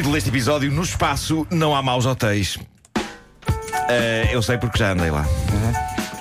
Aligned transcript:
Título 0.00 0.14
deste 0.14 0.30
episódio: 0.30 0.72
No 0.72 0.82
espaço 0.82 1.46
não 1.50 1.76
há 1.76 1.82
maus 1.82 2.06
hotéis. 2.06 2.56
Uh, 2.56 4.32
eu 4.32 4.40
sei 4.40 4.56
porque 4.56 4.78
já 4.78 4.92
andei 4.92 5.10
lá. 5.10 5.26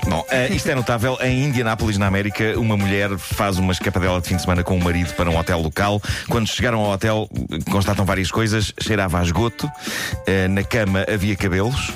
Bom, 0.05 0.19
uh, 0.19 0.53
isto 0.53 0.69
é 0.69 0.75
notável. 0.75 1.17
Em 1.21 1.45
Indianápolis, 1.45 1.97
na 1.97 2.05
América, 2.05 2.59
uma 2.59 2.75
mulher 2.75 3.17
faz 3.17 3.57
uma 3.57 3.71
escapadela 3.71 4.19
de 4.19 4.27
fim 4.27 4.35
de 4.35 4.41
semana 4.41 4.65
com 4.65 4.75
o 4.75 4.83
marido 4.83 5.13
para 5.13 5.29
um 5.29 5.37
hotel 5.37 5.61
local. 5.61 6.01
Quando 6.27 6.49
chegaram 6.49 6.81
ao 6.81 6.91
hotel, 6.91 7.29
constatam 7.71 8.03
várias 8.03 8.29
coisas. 8.29 8.73
Cheirava 8.81 9.17
a 9.17 9.23
esgoto, 9.23 9.65
uh, 9.65 10.49
na 10.49 10.61
cama 10.65 11.05
havia 11.07 11.37
cabelos, 11.37 11.93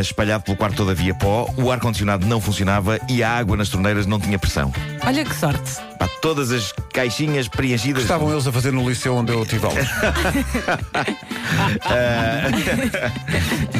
espalhado 0.00 0.44
pelo 0.44 0.56
quarto 0.56 0.76
todo 0.76 0.90
havia 0.90 1.14
pó, 1.14 1.48
o 1.56 1.70
ar-condicionado 1.70 2.26
não 2.26 2.40
funcionava 2.40 2.98
e 3.08 3.22
a 3.22 3.30
água 3.30 3.56
nas 3.56 3.68
torneiras 3.68 4.06
não 4.06 4.18
tinha 4.18 4.38
pressão. 4.38 4.72
Olha 5.04 5.24
que 5.24 5.34
sorte. 5.34 5.72
Pá, 5.98 6.08
todas 6.22 6.50
as 6.50 6.72
caixinhas 6.92 7.48
preenchidas. 7.48 8.02
Estavam 8.02 8.30
eles 8.32 8.46
a 8.46 8.52
fazer 8.52 8.72
no 8.72 8.88
liceu 8.88 9.14
onde 9.14 9.32
eu 9.32 9.44
tive 9.44 9.66
aulas. 9.66 9.86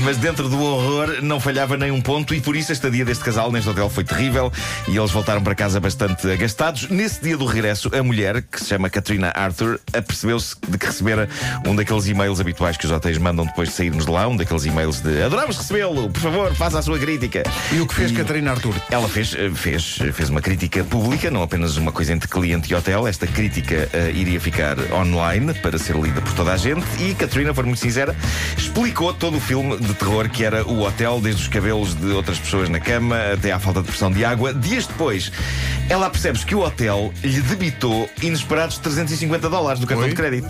Mas 0.05 0.16
dentro 0.16 0.48
do 0.48 0.61
horror 0.61 1.23
não 1.23 1.41
falhava 1.41 1.77
nem 1.77 1.91
um 1.91 2.00
ponto 2.00 2.34
e 2.34 2.41
por 2.41 2.56
isso 2.56 2.73
a 2.73 2.75
estadia 2.75 3.05
deste 3.05 3.25
casal 3.25 3.50
neste 3.52 3.69
hotel 3.69 3.89
foi 3.89 4.05
terrível 4.05 4.52
e 4.89 4.97
eles 4.97 5.11
voltaram 5.11 5.42
para 5.42 5.55
casa 5.55 5.80
bastante 5.80 6.30
agastados. 6.30 6.89
Nesse 6.89 7.23
dia 7.23 7.37
do 7.37 7.45
regresso, 7.45 7.91
a 7.95 8.02
mulher, 8.02 8.42
que 8.42 8.61
se 8.61 8.69
chama 8.69 8.91
Katrina 8.91 9.33
Arthur, 9.34 9.80
apercebeu-se 9.92 10.56
de 10.69 10.78
que 10.78 10.87
recebera 10.87 11.28
um 11.66 11.75
daqueles 11.75 12.06
e-mails 12.06 12.41
habituais 12.41 12.77
que 12.77 12.87
os 12.87 12.92
hotéis 12.92 13.19
mandam 13.19 13.45
depois 13.45 13.69
de 13.69 13.75
sairmos 13.75 14.06
de 14.06 14.11
lá, 14.11 14.27
um 14.27 14.37
daqueles 14.37 14.64
e-mails 14.64 15.00
de 15.00 15.23
adoramos 15.23 15.56
recebê-lo, 15.60 16.09
por 16.09 16.20
favor, 16.20 16.55
faça 16.55 16.78
a 16.78 16.82
sua 16.82 16.98
crítica. 16.98 17.42
E 17.70 17.80
o 17.80 17.87
que 17.87 17.95
fez 17.95 18.10
Catarina 18.12 18.52
Arthur? 18.52 18.74
Ela 18.91 19.09
fez, 19.09 19.34
eh, 19.34 19.50
fez, 19.50 19.98
fez 20.12 20.30
uma 20.30 20.41
crítica 20.41 20.83
pública, 20.83 21.30
não 21.30 21.42
apenas 21.42 21.77
uma 21.77 21.92
coisa 21.92 22.12
entre 22.12 22.28
cliente 22.28 22.72
e 22.72 22.75
hotel. 22.75 23.06
Esta 23.06 23.27
crítica 23.27 23.88
uh, 23.92 24.16
iria 24.16 24.41
ficar 24.41 24.77
online 24.92 25.53
para 25.55 25.78
ser 25.78 25.97
lida 25.97 26.20
por 26.22 26.33
toda 26.33 26.53
a 26.53 26.56
gente. 26.56 26.84
E 26.98 27.14
Katrina, 27.14 27.53
for 27.53 27.64
muito 27.64 27.78
sincera, 27.78 28.16
explicou 28.56 29.12
todo 29.12 29.36
o 29.36 29.41
filme 29.41 29.77
de 29.77 29.92
terror 29.94 30.28
que 30.31 30.44
era 30.44 30.66
o 30.66 30.81
hotel, 30.81 31.20
desde 31.20 31.42
os 31.42 31.48
cabelos 31.48 31.94
de 31.94 32.06
outras 32.06 32.38
pessoas 32.38 32.69
na 32.69 32.81
cama 32.81 33.16
até 33.34 33.53
à 33.53 33.58
falta 33.58 33.83
de 33.83 33.88
pressão 33.88 34.11
de 34.11 34.25
água. 34.25 34.55
Dias 34.55 34.86
depois, 34.86 35.31
ela 35.88 36.08
percebe-se 36.08 36.47
que 36.47 36.55
o 36.55 36.61
hotel 36.61 37.12
lhe 37.22 37.41
debitou 37.42 38.08
inesperados 38.22 38.78
350 38.78 39.48
dólares 39.50 39.81
do 39.81 39.86
cartão 39.86 40.05
Oi? 40.05 40.11
de 40.11 40.16
crédito. 40.16 40.48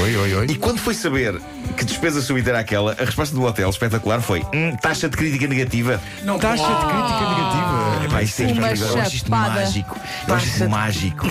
Oi, 0.00 0.16
oi, 0.16 0.34
oi. 0.34 0.46
E 0.48 0.54
quando 0.54 0.78
foi 0.78 0.94
saber 0.94 1.40
que 1.74 1.84
despesa 1.84 2.20
era 2.48 2.58
aquela, 2.58 2.92
a 2.92 3.04
resposta 3.04 3.34
do 3.34 3.42
hotel 3.42 3.68
espetacular 3.70 4.20
foi: 4.20 4.42
hum, 4.54 4.76
taxa 4.80 5.08
de 5.08 5.16
crítica 5.16 5.46
negativa. 5.46 6.00
Taxa 6.40 6.66
de 6.66 6.86
crítica 6.86 7.28
negativa. 7.30 8.04
Epá, 8.04 8.22
isso 8.22 8.42
é 8.42 8.44
incrível. 8.46 8.86
Eu 8.88 9.00
acho 9.00 9.16
isto 9.16 9.26
chapada. 9.26 9.60
mágico. 9.60 9.96
Eu 10.28 10.34
acho 10.34 10.46
isto 10.46 10.68
mágico. 10.70 11.26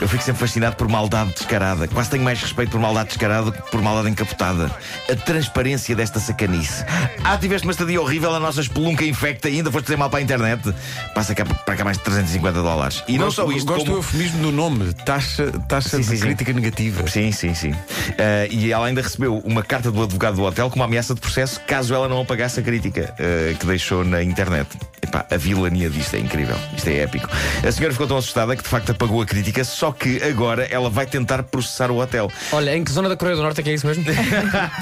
Eu 0.00 0.08
fico 0.08 0.22
sempre 0.22 0.40
fascinado 0.40 0.76
por 0.76 0.88
maldade 0.88 1.32
descarada. 1.32 1.88
Quase 1.88 2.10
tenho 2.10 2.22
mais 2.22 2.40
respeito 2.40 2.70
por 2.70 2.80
maldade 2.80 3.08
descarada 3.08 3.50
que 3.50 3.70
por 3.70 3.82
maldade 3.82 4.08
encapotada. 4.08 4.70
A 5.10 5.16
transparência 5.16 5.94
desta 5.96 6.20
sacanice. 6.20 6.84
Ah, 7.24 7.36
tiveste 7.36 7.66
uma 7.66 7.72
estadia 7.72 8.00
horrível, 8.00 8.34
a 8.34 8.38
nossa 8.40 8.60
espelunca 8.60 9.04
infecta 9.04 9.48
e 9.48 9.56
ainda 9.56 9.70
foste 9.72 9.86
dizer 9.86 9.96
mal 9.96 10.08
para 10.08 10.20
a 10.20 10.22
internet. 10.22 10.72
Passa 11.14 11.34
cá, 11.34 11.44
para 11.44 11.76
cá 11.76 11.84
mais 11.84 11.98
de 11.98 12.04
350 12.04 12.62
dólares. 12.62 13.02
E 13.08 13.18
não 13.18 13.26
Gosto, 13.26 13.36
só 13.36 13.50
isto, 13.50 13.66
gosto 13.66 13.84
do 13.84 13.86
como... 13.86 13.98
eufemismo 13.98 14.42
do 14.42 14.52
nome. 14.52 14.92
Taxa, 15.04 15.50
taxa 15.68 15.96
Sim, 15.96 16.00
de 16.00 16.04
sim, 16.04 16.16
sim. 16.16 16.22
crítica 16.22 16.52
negativa. 16.52 17.08
Sim, 17.08 17.32
sim, 17.32 17.54
sim. 17.54 17.74
Ah, 18.18 18.46
e 18.50 18.70
ela 18.70 18.86
ainda 18.86 19.02
recebeu 19.02 19.38
uma 19.38 19.62
carta 19.62 19.90
do 19.90 20.02
advogado 20.02 20.36
do 20.36 20.42
hotel 20.42 20.70
com 20.70 20.76
uma 20.76 20.84
ameaça 20.84 21.14
de 21.14 21.20
processo 21.20 21.60
caso 21.66 21.92
ela 21.92 22.08
não 22.08 22.20
apagasse 22.20 22.60
a 22.60 22.62
crítica 22.62 23.14
ah, 23.18 23.54
que 23.58 23.66
deixou 23.66 24.04
na 24.04 24.22
internet. 24.22 24.68
Epá, 25.02 25.26
a 25.30 25.36
vilania 25.36 25.88
disto 25.88 26.14
é 26.16 26.18
incrível. 26.18 26.56
Isto 26.76 26.88
é 26.88 26.98
épico. 26.98 27.28
A 27.66 27.70
senhora 27.72 27.92
ficou 27.92 28.06
tão 28.06 28.16
assustada 28.16 28.54
que 28.56 28.62
de 28.62 28.68
facto 28.68 28.90
apagou 28.92 29.22
a 29.22 29.26
crítica, 29.26 29.64
só 29.64 29.92
que 29.92 30.22
agora 30.22 30.64
ela 30.70 30.90
vai 30.90 31.06
tentar 31.06 31.42
processar 31.44 31.90
o 31.90 31.98
hotel. 32.00 32.30
Olha, 32.52 32.76
em 32.76 32.82
que 32.84 32.90
zona 32.92 33.08
da 33.08 33.16
Coreia 33.16 33.36
do 33.36 33.42
Norte 33.42 33.60
é 33.60 33.64
que 33.64 33.70
é 33.70 33.74
isso 33.74 33.86
mesmo? 33.86 34.04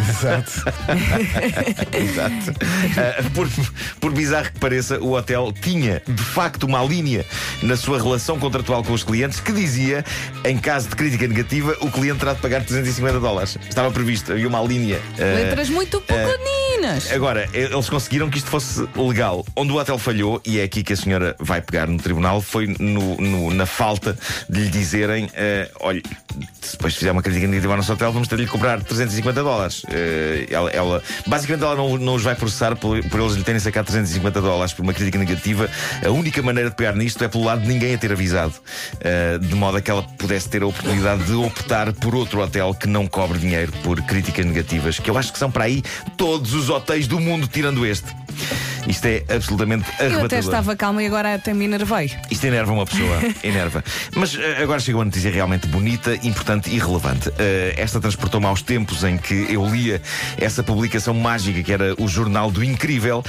Exato. 0.08 0.52
Exato. 1.92 2.54
Ah, 2.96 3.22
por, 3.34 3.48
por 4.00 4.12
bizarro 4.12 4.50
que 4.52 4.58
pareça, 4.58 4.98
o 5.00 5.12
hotel 5.12 5.52
tinha 5.52 6.02
de 6.06 6.22
facto 6.22 6.64
uma 6.64 6.82
linha 6.84 7.24
na 7.62 7.76
sua 7.76 7.98
relação 8.02 8.38
contratual 8.38 8.82
com 8.82 8.92
os 8.92 9.04
clientes 9.04 9.40
que 9.40 9.52
dizia: 9.52 10.04
em 10.44 10.56
caso 10.58 10.88
de 10.88 10.96
crítica 10.96 11.26
negativa, 11.26 11.76
o 11.80 11.90
cliente 11.90 12.18
terá 12.20 12.32
de 12.34 12.40
pagar 12.40 12.62
350 12.64 13.20
dólares. 13.20 13.58
Estava 13.68 13.90
previsto, 13.90 14.32
havia 14.32 14.48
uma 14.48 14.60
linha. 14.62 14.98
ah, 15.18 15.34
Letras 15.36 15.68
muito 15.68 16.00
pequeninas. 16.00 17.10
Agora, 17.12 17.48
e- 17.52 17.58
eles 17.58 17.88
conseguiram 17.88 18.30
que 18.30 18.38
isto 18.38 18.48
fosse 18.50 18.86
legal. 18.96 19.44
Onde 19.54 19.72
o 19.72 19.76
hotel 19.76 19.98
falhou, 19.98 20.15
e 20.44 20.58
é 20.58 20.62
aqui 20.64 20.82
que 20.82 20.92
a 20.92 20.96
senhora 20.96 21.34
vai 21.38 21.60
pegar 21.60 21.86
no 21.86 21.98
tribunal, 21.98 22.40
foi 22.40 22.66
no- 22.78 23.16
no- 23.16 23.50
na 23.54 23.66
falta 23.66 24.16
de 24.48 24.60
lhe 24.60 24.68
dizerem: 24.68 25.28
eh, 25.34 25.70
olha, 25.80 26.02
depois 26.72 26.94
fizer 26.94 27.10
uma 27.10 27.22
crítica 27.22 27.46
negativa 27.46 27.72
ao 27.72 27.76
nosso 27.78 27.92
hotel, 27.92 28.12
vamos 28.12 28.28
ter 28.28 28.36
de 28.36 28.42
lhe 28.44 28.48
cobrar 28.48 28.82
350 28.82 29.42
dólares. 29.42 29.82
Eh, 29.90 30.46
ela, 30.50 30.70
ela- 30.70 31.02
basicamente, 31.26 31.62
ela 31.64 31.74
não, 31.76 31.96
não 31.98 32.14
os 32.14 32.22
vai 32.22 32.34
processar 32.34 32.76
por, 32.76 33.02
por 33.08 33.20
eles 33.20 33.34
lhe 33.34 33.44
terem 33.44 33.60
sacado 33.60 33.86
350 33.86 34.40
dólares 34.40 34.72
por 34.72 34.82
uma 34.82 34.92
crítica 34.94 35.18
negativa. 35.18 35.68
A 36.04 36.10
única 36.10 36.42
maneira 36.42 36.70
de 36.70 36.76
pegar 36.76 36.94
nisto 36.94 37.22
é 37.24 37.28
pelo 37.28 37.44
lado 37.44 37.62
de 37.62 37.68
ninguém 37.68 37.94
a 37.94 37.98
ter 37.98 38.12
avisado, 38.12 38.54
eh, 39.00 39.38
de 39.38 39.54
modo 39.54 39.76
a 39.76 39.80
que 39.80 39.90
ela 39.90 40.02
pudesse 40.02 40.48
ter 40.48 40.62
a 40.62 40.66
oportunidade 40.66 41.24
de 41.24 41.32
optar 41.34 41.92
por 41.92 42.14
outro 42.14 42.40
hotel 42.40 42.74
que 42.74 42.86
não 42.88 43.06
cobre 43.06 43.38
dinheiro 43.38 43.72
por 43.82 44.00
críticas 44.02 44.44
negativas, 44.46 44.98
que 44.98 45.10
eu 45.10 45.16
acho 45.18 45.32
que 45.32 45.38
são 45.38 45.50
para 45.50 45.64
aí 45.64 45.82
todos 46.16 46.54
os 46.54 46.68
hotéis 46.70 47.06
do 47.06 47.18
mundo, 47.20 47.46
tirando 47.46 47.84
este. 47.86 48.06
Isto 48.86 49.06
é 49.06 49.24
absolutamente 49.28 49.84
Eu 49.90 49.94
até 49.94 50.04
arrebatador. 50.06 50.38
estava 50.38 50.76
calma 50.76 51.02
e 51.02 51.06
agora 51.06 51.34
até 51.34 51.52
me 51.52 51.64
enervei. 51.64 52.12
Isto 52.30 52.46
enerva 52.46 52.72
uma 52.72 52.86
pessoa, 52.86 53.20
enerva. 53.42 53.82
Mas 54.14 54.34
eh, 54.34 54.62
agora 54.62 54.80
chegou 54.80 55.02
a 55.02 55.04
notícia 55.04 55.30
realmente 55.30 55.66
bonita, 55.66 56.14
importante 56.22 56.70
e 56.70 56.78
relevante. 56.78 57.30
Eh, 57.38 57.74
esta 57.76 58.00
transportou-me 58.00 58.46
aos 58.46 58.62
tempos 58.62 59.04
em 59.04 59.16
que 59.16 59.46
eu 59.50 59.66
lia 59.66 60.00
essa 60.38 60.62
publicação 60.62 61.14
mágica 61.14 61.62
que 61.62 61.72
era 61.72 61.94
o 61.98 62.08
Jornal 62.08 62.50
do 62.50 62.62
Incrível 62.64 63.22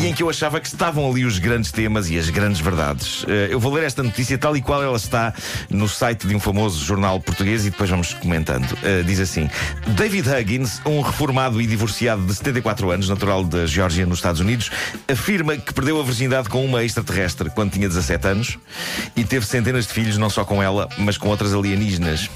e 0.00 0.06
em 0.06 0.12
que 0.14 0.22
eu 0.22 0.28
achava 0.30 0.60
que 0.60 0.66
estavam 0.66 1.08
ali 1.10 1.24
os 1.24 1.38
grandes 1.38 1.72
temas 1.72 2.08
e 2.10 2.18
as 2.18 2.28
grandes 2.30 2.60
verdades. 2.60 3.24
Eh, 3.28 3.48
eu 3.50 3.60
vou 3.60 3.72
ler 3.72 3.84
esta 3.84 4.02
notícia 4.02 4.36
tal 4.38 4.56
e 4.56 4.62
qual 4.62 4.82
ela 4.82 4.96
está 4.96 5.32
no 5.70 5.88
site 5.88 6.26
de 6.26 6.34
um 6.34 6.40
famoso 6.40 6.84
jornal 6.84 7.20
português 7.20 7.64
e 7.66 7.70
depois 7.70 7.88
vamos 7.90 8.14
comentando. 8.14 8.76
Eh, 8.82 9.02
diz 9.04 9.20
assim: 9.20 9.48
David 9.88 10.28
Huggins, 10.28 10.80
um 10.84 11.00
reformado 11.00 11.60
e 11.60 11.66
divorciado 11.66 12.24
de 12.26 12.34
74 12.34 12.90
anos, 12.90 13.08
natural 13.08 13.44
da 13.44 13.66
Geórgia, 13.66 14.04
nos 14.06 14.18
Estados 14.18 14.40
Unidos, 14.40 14.70
afirma 15.06 15.56
que 15.56 15.72
perdeu 15.72 16.00
a 16.00 16.04
virgindade 16.04 16.48
com 16.48 16.64
uma 16.64 16.82
extraterrestre 16.84 17.50
quando 17.50 17.72
tinha 17.72 17.88
17 17.88 18.26
anos 18.26 18.58
e 19.16 19.24
teve 19.24 19.46
centenas 19.46 19.86
de 19.86 19.92
filhos, 19.92 20.16
não 20.18 20.30
só 20.30 20.44
com 20.44 20.62
ela, 20.62 20.88
mas 20.98 21.16
com 21.18 21.28
outras 21.28 21.54
alienígenas. 21.54 22.28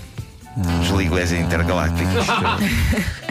Os 0.82 1.00
Igreja 1.00 1.34
Intergalácticos. 1.38 2.12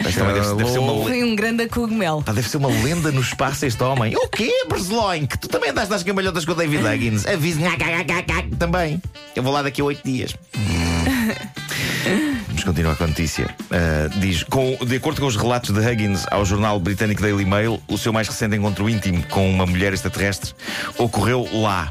Isto 0.08 0.18
também 0.18 0.34
deve, 0.34 0.54
deve 0.56 0.70
ser 0.72 0.78
uma 0.80 0.92
le- 0.92 1.02
Foi 1.04 1.22
um 1.22 1.36
grande 1.36 1.68
cogumelo. 1.68 2.20
Pá, 2.20 2.32
deve 2.32 2.48
ser 2.48 2.56
uma 2.56 2.68
lenda 2.68 3.12
no 3.12 3.20
espaço 3.20 3.64
este 3.64 3.80
homem. 3.80 4.12
O 4.16 4.26
quê, 4.28 4.50
Bresloink? 4.68 5.38
Tu 5.38 5.46
também 5.46 5.70
andaste 5.70 5.94
às 5.94 6.02
cambalhotas 6.02 6.44
com 6.44 6.50
o 6.50 6.54
David 6.56 6.84
Huggins? 6.84 7.24
Avise 7.24 7.60
também. 8.58 9.00
Eu 9.36 9.42
vou 9.44 9.52
lá 9.52 9.62
daqui 9.62 9.80
a 9.80 9.84
oito 9.84 10.02
dias. 10.04 10.34
Vamos 12.62 12.76
continuar 12.76 12.94
com 12.96 13.04
a 13.04 13.06
notícia. 13.08 13.48
Ah, 13.72 14.08
diz: 14.20 14.44
com, 14.44 14.76
De 14.86 14.94
acordo 14.96 15.20
com 15.20 15.26
os 15.26 15.34
relatos 15.36 15.70
de 15.74 15.80
Huggins 15.80 16.24
ao 16.30 16.44
jornal 16.44 16.78
britânico 16.78 17.20
Daily 17.20 17.44
Mail, 17.44 17.82
o 17.88 17.98
seu 17.98 18.12
mais 18.12 18.28
recente 18.28 18.54
encontro 18.54 18.88
íntimo 18.88 19.20
com 19.28 19.50
uma 19.50 19.66
mulher 19.66 19.92
extraterrestre 19.92 20.52
ocorreu 20.96 21.48
lá, 21.60 21.90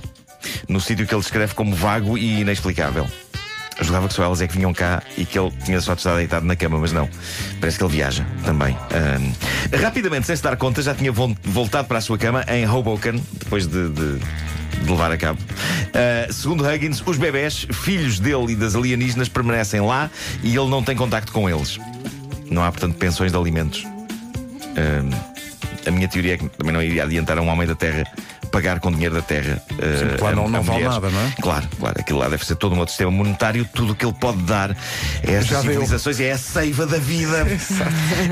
no 0.69 0.79
sítio 0.79 1.05
que 1.05 1.13
ele 1.13 1.21
descreve 1.21 1.53
como 1.55 1.75
vago 1.75 2.17
e 2.17 2.39
inexplicável. 2.39 3.05
Eu 3.77 3.83
julgava 3.83 4.07
que 4.07 4.13
só 4.13 4.23
elas 4.23 4.39
é 4.41 4.47
que 4.47 4.53
vinham 4.55 4.73
cá 4.73 5.03
e 5.17 5.25
que 5.25 5.37
ele 5.37 5.51
tinha 5.65 5.81
só 5.81 5.93
de 5.93 5.99
estar 5.99 6.15
deitado 6.15 6.45
na 6.45 6.55
cama, 6.55 6.77
mas 6.79 6.93
não. 6.93 7.09
Parece 7.59 7.77
que 7.77 7.83
ele 7.83 7.91
viaja 7.93 8.25
também. 8.45 8.77
Ahm, 8.93 9.77
rapidamente, 9.81 10.27
sem 10.27 10.35
se 10.37 10.43
dar 10.43 10.55
conta, 10.55 10.81
já 10.81 10.93
tinha 10.95 11.11
vol- 11.11 11.35
voltado 11.43 11.87
para 11.89 11.97
a 11.97 12.01
sua 12.01 12.17
cama 12.17 12.45
em 12.47 12.65
Hoboken, 12.65 13.21
depois 13.33 13.67
de. 13.67 13.89
de- 13.89 14.19
de 14.71 14.89
levar 14.89 15.11
a 15.11 15.17
cabo. 15.17 15.37
Ah, 15.93 16.31
segundo 16.31 16.65
Huggins, 16.65 17.03
os 17.05 17.17
bebés, 17.17 17.67
filhos 17.71 18.19
dele 18.19 18.53
e 18.53 18.55
das 18.55 18.75
alienígenas, 18.75 19.29
permanecem 19.29 19.81
lá 19.81 20.09
e 20.43 20.55
ele 20.55 20.69
não 20.69 20.83
tem 20.83 20.95
contacto 20.95 21.31
com 21.31 21.49
eles. 21.49 21.79
Não 22.49 22.63
há, 22.63 22.71
portanto, 22.71 22.95
pensões 22.95 23.31
de 23.31 23.37
alimentos. 23.37 23.83
Ahm, 24.75 25.09
a 25.85 25.91
minha 25.91 26.07
teoria 26.07 26.35
é 26.35 26.37
que 26.37 26.47
também 26.49 26.73
não 26.73 26.81
iria 26.81 27.03
adiantar 27.03 27.37
a 27.37 27.41
um 27.41 27.47
homem 27.47 27.67
da 27.67 27.75
Terra 27.75 28.05
pagar 28.51 28.79
com 28.79 28.91
dinheiro 28.91 29.15
da 29.15 29.21
Terra. 29.21 29.61
ah, 29.71 30.17
claro, 30.17 30.33
a- 30.39 30.41
não- 30.41 30.49
não 30.49 30.59
a 30.59 30.61
vale 30.61 30.83
nada, 30.83 31.09
não 31.09 31.19
é? 31.21 31.31
Claro, 31.41 31.67
claro. 31.79 31.95
Aquilo 31.99 32.19
lá 32.19 32.29
deve 32.29 32.45
ser 32.45 32.55
todo 32.55 32.75
um 32.75 32.79
outro 32.79 32.91
sistema 32.91 33.11
monetário. 33.11 33.67
Tudo 33.73 33.93
o 33.93 33.95
que 33.95 34.05
ele 34.05 34.13
pode 34.13 34.39
dar 34.43 34.71
a 34.71 34.75
Já 35.25 35.33
estas 35.33 35.61
civilizações 35.61 36.19
é 36.19 36.31
a 36.31 36.37
seiva 36.37 36.85
da 36.85 36.97
vida. 36.97 37.45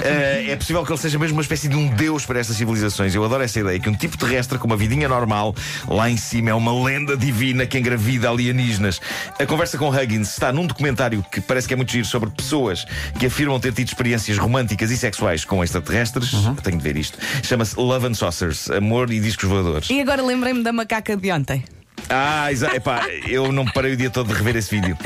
Eh, 0.04 0.51
é 0.51 0.56
possível 0.56 0.83
que 0.86 0.92
ele 0.92 1.00
seja 1.00 1.18
mesmo 1.19 1.36
uma 1.38 1.42
espécie 1.42 1.68
de 1.68 1.75
um 1.75 1.88
deus 1.89 2.25
para 2.25 2.39
estas 2.39 2.56
civilizações. 2.57 3.13
Eu 3.16 3.24
adoro 3.24 3.44
essa 3.44 3.60
ideia 3.60 3.80
que 3.80 3.89
um 3.89 3.94
tipo 3.94 4.18
terrestre 4.18 4.57
com 4.57 4.66
uma 4.68 4.77
vidinha 4.77 5.07
normal 5.07 5.56
lá 5.88 6.10
em 6.10 6.18
cima 6.18 6.50
é 6.50 6.54
uma 6.54 6.72
lenda 6.83 7.15
divina 7.18 7.65
que 7.65 7.77
engravida 7.77 8.30
alienígenas. 8.30 9.00
A 9.39 9.45
conversa 9.45 9.77
com 9.77 9.89
Huggins 9.89 10.30
está 10.31 10.51
num 10.51 10.65
documentário 10.65 11.24
que 11.31 11.42
parece 11.42 11.68
que 11.68 11.74
é 11.74 11.77
muito 11.77 11.92
giro 11.92 12.06
sobre 12.06 12.30
pessoas 12.30 12.86
que 13.18 13.25
afirmam 13.25 13.60
ter 13.60 13.74
tido 13.74 13.88
experiências 13.88 14.38
românticas 14.38 14.92
e 14.92 14.98
sexuais 14.98 15.44
com 15.45 15.63
extraterrestres. 15.63 16.33
Uhum. 16.33 16.50
Eu 16.57 16.62
tenho 16.62 16.77
de 16.77 16.83
ver 16.83 16.98
isto. 16.98 17.18
Chama-se 17.44 17.75
Love 17.77 18.07
and 18.07 18.13
Saucers 18.13 18.69
Amor 18.72 19.12
e 19.12 19.19
Discos 19.19 19.48
Voadores. 19.50 19.89
E 19.89 20.04
agora 20.10 20.24
lembrei-me 20.24 20.64
da 20.64 20.74
macaca 20.74 21.16
de 21.16 21.32
ontem. 21.32 21.64
Ah, 22.10 22.52
exa- 22.52 22.76
epá, 22.76 23.08
eu 23.28 23.52
não 23.52 23.64
parei 23.66 23.94
o 23.94 23.98
dia 23.98 24.10
todo 24.10 24.30
de 24.30 24.34
rever 24.34 24.56
esse 24.56 24.72
vídeo. 24.72 24.98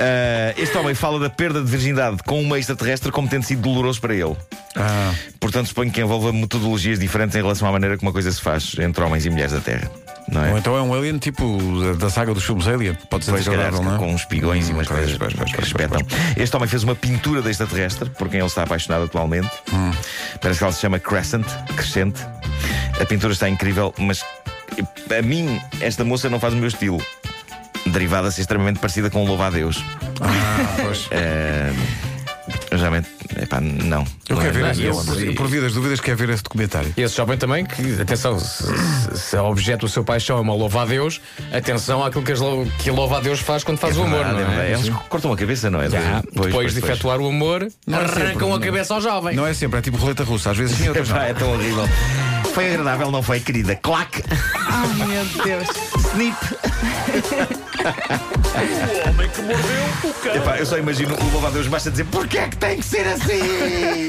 Ah, 0.00 0.54
este 0.56 0.74
homem 0.78 0.94
fala 0.94 1.18
da 1.20 1.28
perda 1.28 1.60
de 1.60 1.70
virgindade 1.70 2.16
com 2.24 2.40
uma 2.40 2.58
extraterrestre 2.58 3.12
como 3.12 3.28
tendo 3.28 3.42
sido 3.44 3.60
doloroso 3.60 4.00
para 4.00 4.14
ele. 4.14 4.34
Ah, 4.74 5.12
Portanto, 5.38 5.66
suponho 5.66 5.90
que 5.90 6.00
envolva 6.00 6.32
metodologias 6.32 6.98
diferentes 6.98 7.36
em 7.36 7.42
relação 7.42 7.68
à 7.68 7.72
maneira 7.72 7.98
como 7.98 8.08
uma 8.08 8.12
coisa 8.14 8.32
se 8.32 8.40
faz 8.40 8.74
entre 8.78 9.04
homens 9.04 9.26
e 9.26 9.30
mulheres 9.30 9.52
da 9.52 9.60
Terra. 9.60 9.90
Não 10.28 10.44
é? 10.44 10.50
ou 10.52 10.58
então 10.58 10.76
é 10.76 10.82
um 10.82 10.92
alien 10.92 11.18
tipo 11.18 11.56
da, 12.00 12.08
saga 12.10 12.32
dos 12.34 12.42
filmes 12.42 12.66
Alien. 12.66 12.96
Pode 13.10 13.24
ser 13.26 13.32
Pois, 13.32 13.44
se 13.44 13.50
calhar, 13.50 13.70
desagradável, 13.70 13.82
não 13.84 13.94
é? 13.94 13.98
com 14.08 14.14
uns 14.14 14.24
pigões 14.24 14.68
e 14.68 14.72
umas 14.72 14.88
coisas 14.88 15.16
pois, 15.18 15.34
pois, 15.34 15.52
que 15.52 15.56
pois. 15.88 16.04
Este 16.36 16.56
homem 16.56 16.68
fez 16.68 16.82
uma 16.82 16.96
pintura 16.96 17.42
da 17.42 17.50
extraterrestre, 17.50 18.08
por 18.10 18.28
quem 18.28 18.40
ele 18.40 18.48
está 18.48 18.62
apaixonado 18.64 19.04
atualmente. 19.04 19.50
Hum. 19.72 19.92
Parece 20.40 20.58
que 20.58 20.64
ela 20.64 20.72
se 20.72 20.80
chama 20.80 20.98
Crescent, 20.98 21.46
Crescente. 21.76 22.20
A 23.00 23.04
pintura 23.04 23.34
está 23.34 23.48
incrível, 23.48 23.94
mas 23.98 24.24
a 25.16 25.22
mim, 25.22 25.60
esta 25.80 26.04
moça 26.04 26.28
não 26.28 26.40
faz 26.40 26.54
o 26.54 26.56
meu 26.56 26.68
estilo. 26.68 27.00
Derivada 27.86 28.28
a 28.28 28.30
ser 28.30 28.40
extremamente 28.42 28.78
parecida 28.80 29.08
com 29.10 29.22
o 29.24 29.26
Louva 29.26 29.46
a 29.46 29.50
Deus. 29.50 29.82
Ah, 30.20 30.76
pois. 30.82 31.08
Realmente, 32.70 33.08
epá, 33.40 33.60
não. 33.60 34.04
Eu 34.28 34.36
Não 34.36 34.42
quero 34.42 34.48
é- 34.48 34.50
ver, 34.52 34.60
não 34.60 34.68
é 34.68 34.72
esse- 34.72 34.82
eu, 34.84 34.94
por, 34.94 35.34
por 35.34 35.46
via 35.48 35.60
das 35.62 35.72
dúvidas, 35.72 36.00
quero 36.00 36.16
ver 36.16 36.30
esse 36.30 36.42
documentário. 36.42 36.92
E 36.96 37.02
esse 37.02 37.16
jovem 37.16 37.36
também, 37.38 37.64
que, 37.64 38.00
atenção, 38.00 38.38
se, 38.38 38.64
se, 38.64 39.18
se 39.18 39.36
é 39.36 39.40
objeto 39.40 39.80
do 39.86 39.88
seu 39.88 40.04
paixão 40.04 40.38
é 40.38 40.40
uma 40.40 40.54
louva 40.54 40.82
a 40.82 40.84
Deus, 40.84 41.20
atenção 41.52 42.04
àquilo 42.04 42.22
que, 42.24 42.32
as 42.32 42.38
que 42.78 42.90
a 42.90 42.92
louva 42.92 43.18
a 43.18 43.20
Deus 43.20 43.40
faz 43.40 43.64
quando 43.64 43.78
faz 43.78 43.96
É 43.96 44.00
o 44.00 44.04
amor, 44.04 44.24
verdade, 44.24 44.34
não 44.34 44.40
é 44.40 44.54
é? 44.54 44.60
verdade. 44.68 44.88
Eles 44.88 45.02
cortam 45.08 45.32
a 45.32 45.36
cabeça, 45.36 45.70
não 45.70 45.80
é? 45.80 45.90
Já, 45.90 46.20
depois 46.20 46.52
pois, 46.52 46.74
de 46.74 46.80
pois. 46.80 46.92
efetuar 46.92 47.20
o 47.20 47.28
amor, 47.28 47.66
Não 47.86 47.98
é 47.98 48.04
arrancam 48.04 48.48
sempre, 48.50 48.54
a 48.54 48.58
cabeça 48.72 48.94
ao 48.94 49.00
jovem. 49.00 49.34
Não 49.36 49.46
é 49.46 49.54
sempre, 49.54 49.78
é 49.78 49.82
tipo 49.82 49.96
roleta 49.96 50.22
russa. 50.24 50.50
Às 50.50 50.56
vezes 50.58 50.76
sim, 50.78 50.88
outras 50.88 51.08
não. 51.08 51.16
É 51.16 51.34
tão 51.34 51.52
horrível. 51.52 51.84
Foi 52.56 52.70
agradável, 52.70 53.10
não 53.10 53.22
foi, 53.22 53.38
querida? 53.38 53.76
Clac! 53.76 54.24
Ai, 54.54 54.88
meu 55.06 55.24
Deus. 55.44 55.68
Snip! 56.14 56.36
Epá, 60.34 60.56
eu 60.56 60.64
só 60.64 60.78
imagino 60.78 61.14
o 61.14 61.32
louva 61.32 61.48
a 61.48 61.50
Deus 61.50 61.66
basta 61.66 61.90
dizer 61.90 62.06
porquê 62.06 62.38
é 62.38 62.48
que 62.48 62.56
tem 62.56 62.78
que 62.78 62.82
ser 62.86 63.06
assim? 63.08 64.08